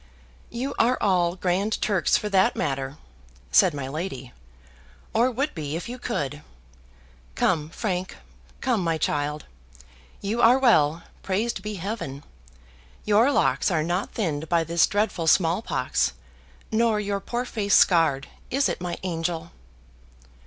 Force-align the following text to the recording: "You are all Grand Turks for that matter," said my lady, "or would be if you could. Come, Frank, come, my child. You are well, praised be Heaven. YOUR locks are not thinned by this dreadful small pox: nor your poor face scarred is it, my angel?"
"You 0.49 0.73
are 0.79 0.97
all 0.99 1.35
Grand 1.35 1.79
Turks 1.79 2.17
for 2.17 2.27
that 2.29 2.55
matter," 2.55 2.97
said 3.51 3.71
my 3.75 3.87
lady, 3.87 4.33
"or 5.13 5.29
would 5.29 5.53
be 5.53 5.75
if 5.75 5.87
you 5.87 5.99
could. 5.99 6.41
Come, 7.35 7.69
Frank, 7.69 8.17
come, 8.61 8.81
my 8.83 8.97
child. 8.97 9.45
You 10.19 10.41
are 10.41 10.57
well, 10.57 11.03
praised 11.21 11.61
be 11.61 11.75
Heaven. 11.75 12.23
YOUR 13.05 13.31
locks 13.31 13.69
are 13.69 13.83
not 13.83 14.11
thinned 14.13 14.49
by 14.49 14.63
this 14.63 14.87
dreadful 14.87 15.27
small 15.27 15.61
pox: 15.61 16.13
nor 16.71 16.99
your 16.99 17.19
poor 17.19 17.45
face 17.45 17.75
scarred 17.75 18.27
is 18.49 18.67
it, 18.67 18.81
my 18.81 18.97
angel?" 19.03 19.51